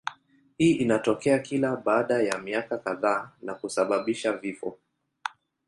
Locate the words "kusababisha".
3.55-4.33